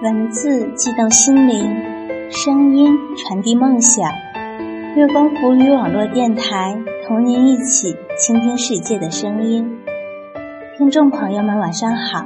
[0.00, 4.08] 文字悸动心灵，声音传递梦想。
[4.94, 9.76] 月光浮语网络电台，同您一起倾听世界的声音。
[10.76, 12.24] 听众朋友们，晚上好！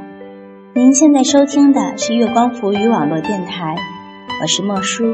[0.74, 3.74] 您现在收听的是月光浮语网络电台，
[4.42, 5.04] 我是莫叔。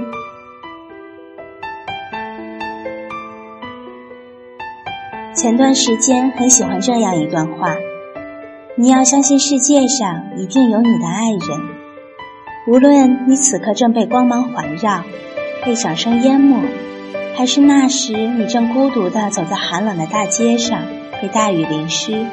[5.33, 7.77] 前段时间很喜欢这样一段话：
[8.75, 11.78] 你要相信世界上一定有你的爱人。
[12.69, 15.03] 无论你此刻正被光芒环绕，
[15.65, 16.61] 被掌声淹没，
[17.35, 20.79] 还是那时你正孤独地走在寒冷的大街上，
[21.23, 22.27] 被大雨淋湿；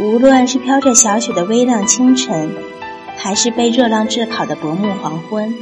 [0.00, 2.50] 无论是飘着小雪的微亮清晨，
[3.16, 5.54] 还是被热浪炙烤的薄暮黄昏，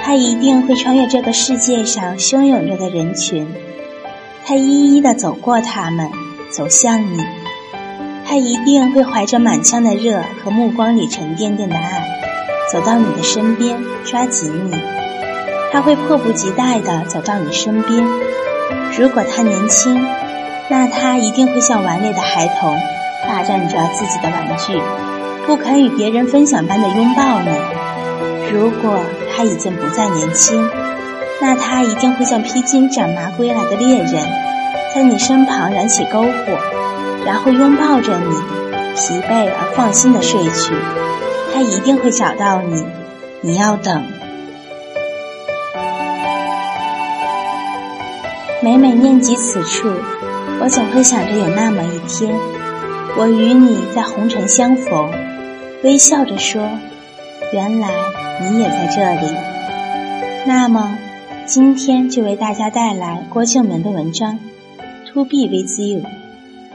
[0.00, 3.46] 他一定会穿越这个世界上汹涌着的人群，
[4.44, 6.10] 他一一地走过他们，
[6.50, 7.22] 走向你，
[8.26, 12.25] 他一定会怀着满腔的热和目光里沉甸甸的爱。
[12.72, 14.74] 走到你的身边，抓紧你，
[15.72, 18.04] 他会迫不及待地走到你身边。
[18.98, 20.04] 如果他年轻，
[20.68, 22.76] 那他一定会像顽劣的孩童，
[23.28, 24.80] 霸占着自己的玩具，
[25.46, 27.50] 不肯与别人分享般的拥抱你。
[28.52, 28.98] 如果
[29.32, 30.68] 他已经不再年轻，
[31.40, 34.12] 那他一定会像披荆斩麻归来的猎人，
[34.94, 36.58] 在你身旁燃起篝火，
[37.24, 38.34] 然后拥抱着你，
[38.96, 40.74] 疲惫而放心地睡去。
[41.56, 42.84] 他一定会找到你，
[43.40, 44.04] 你要等。
[48.60, 49.88] 每每念及此处，
[50.60, 52.36] 我总会想着有那么一天，
[53.16, 55.10] 我与你在红尘相逢，
[55.82, 56.68] 微笑着说
[57.54, 57.88] ：“原来
[58.42, 59.34] 你也在这里。”
[60.46, 60.98] 那么，
[61.46, 64.38] 今天就为大家带来郭敬明的文章
[65.10, 66.00] 《To Be With You》，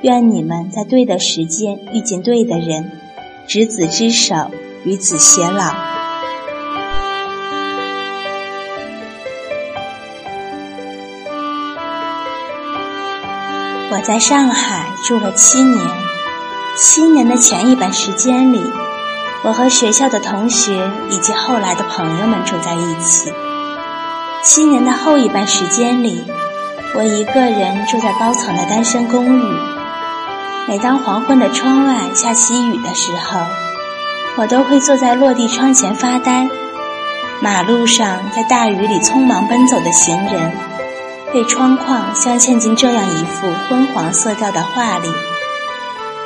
[0.01, 2.89] 愿你们在对的时间遇见对的人，
[3.45, 4.49] 执子之手。
[4.83, 5.65] 与子偕老。
[13.91, 15.85] 我在上海住了七年，
[16.77, 18.63] 七年的前一半时间里，
[19.43, 23.31] 我和学校的同学以及后来的朋友们住在一起。
[24.43, 26.23] 七年的后一半时间里，
[26.95, 29.43] 我一个人住在高层的单身公寓。
[30.67, 33.41] 每当黄昏的窗外下起雨的时候，
[34.37, 36.47] 我都会坐在落地窗前发呆，
[37.41, 40.51] 马路上在大雨里匆忙奔走的行人，
[41.33, 45.07] 被窗框镶嵌进这样一幅昏黄色调的画里。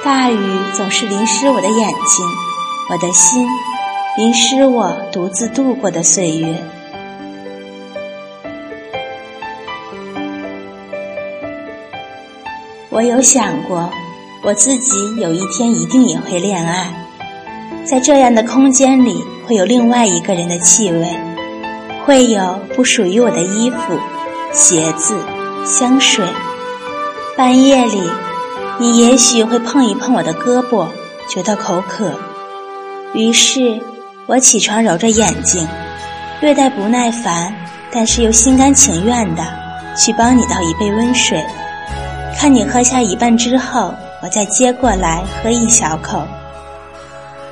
[0.03, 2.25] 大雨总是淋湿我的眼睛，
[2.89, 3.47] 我的心，
[4.17, 6.63] 淋湿我独自度过的岁月。
[12.91, 13.89] 我有想过，
[14.43, 17.04] 我自己有一天一定也会恋爱。
[17.85, 21.07] 在这样的空间里，会有另外一个人的气味，
[22.03, 23.77] 会有不属于我的衣服、
[24.51, 25.15] 鞋子、
[25.63, 26.25] 香水。
[27.37, 28.01] 半夜里，
[28.79, 30.87] 你也许会碰一碰我的胳膊，
[31.29, 32.11] 觉得口渴，
[33.13, 33.79] 于是
[34.25, 35.67] 我起床揉着眼睛，
[36.41, 37.53] 略带不耐烦，
[37.91, 39.43] 但是又心甘情愿的
[39.95, 41.45] 去帮你倒一杯温水。
[42.35, 46.25] 看你喝下一半之后，我再接过来喝一小口。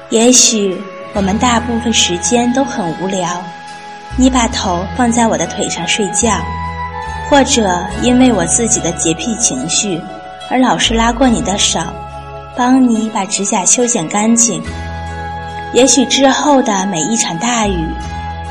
[0.10, 0.80] 也许
[1.14, 3.28] 我们大部分时间都很无聊，
[4.16, 6.38] 你把头放在我的腿上睡觉，
[7.30, 10.00] 或者因为我自己的洁癖情绪
[10.52, 11.80] 而老是拉过你的手，
[12.56, 14.62] 帮你把指甲修剪干净。
[15.74, 17.88] 也许之后的每一场大雨，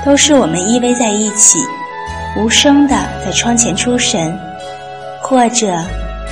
[0.04, 1.60] 都是我们依偎在一起，
[2.36, 4.36] 无声的在窗前出神，
[5.20, 5.80] 或者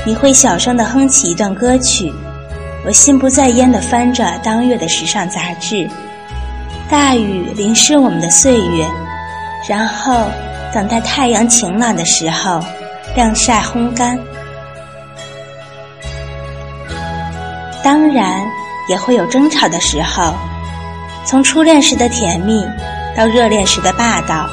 [0.04, 2.12] 你会小声的哼起一段歌曲。
[2.82, 5.88] 我心不在焉地翻着当月的时尚杂志，
[6.88, 8.86] 大雨淋湿我们的岁月，
[9.68, 10.28] 然后
[10.72, 12.58] 等待太阳晴朗的时候
[13.14, 14.18] 晾晒烘干。
[17.82, 18.42] 当然
[18.88, 20.34] 也会有争吵的时候，
[21.26, 22.66] 从初恋时的甜蜜
[23.14, 24.48] 到热恋时的霸道，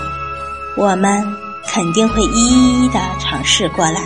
[0.76, 1.24] 我们
[1.66, 4.02] 肯定会一一的尝试过来。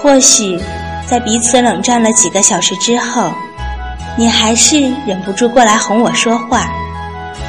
[0.00, 0.56] 或许。
[1.12, 3.30] 在彼此冷战了几个小时之后，
[4.16, 6.70] 你还是忍不住过来哄我说话。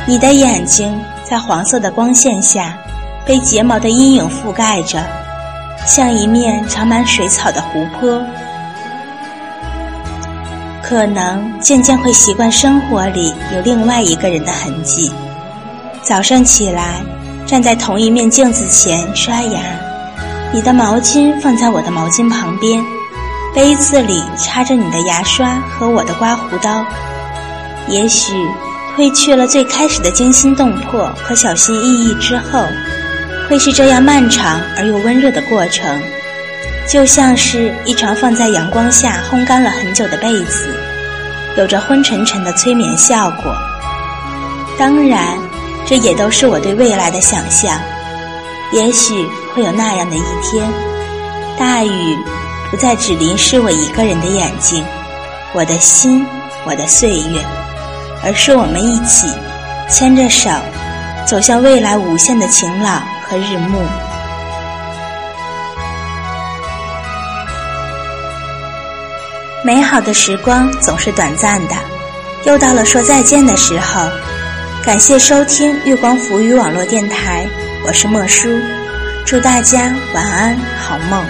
[0.05, 2.77] 你的眼睛在黄色的光线下，
[3.25, 5.01] 被睫毛的阴影覆盖着，
[5.85, 8.21] 像一面长满水草的湖泊。
[10.81, 15.09] 可能渐渐会习惯生活里有另外一个人的痕迹。
[16.01, 16.95] 早上起来，
[17.45, 19.61] 站在同一面镜子前刷牙，
[20.51, 22.83] 你的毛巾放在我的毛巾旁边。
[23.53, 26.83] 杯子里插着你的牙刷和我的刮胡刀，
[27.87, 28.33] 也许
[28.97, 32.65] 褪去了最开始的惊心动魄和小心翼翼之后，
[33.47, 36.01] 会是这样漫长而又温热的过程，
[36.89, 40.75] 就像是一床放在阳光下烘干了很久的被子，
[41.55, 43.55] 有着昏沉沉的催眠效果。
[44.79, 45.37] 当然，
[45.85, 47.79] 这也都是我对未来的想象。
[48.71, 50.67] 也许会有那样的一天，
[51.59, 52.17] 大雨
[52.73, 54.83] 不再只淋湿我一个人的眼睛，
[55.53, 56.25] 我的心，
[56.65, 57.39] 我的岁月。
[58.23, 59.31] 而是我们一起
[59.87, 60.49] 牵着手，
[61.23, 63.79] 走向未来无限的晴朗和日暮。
[69.63, 71.75] 美好的时光总是短暂的，
[72.45, 74.09] 又到了说再见的时候。
[74.83, 77.45] 感谢收听月光浮语网络电台，
[77.85, 78.49] 我是莫叔，
[79.27, 81.23] 祝大家晚安，好梦。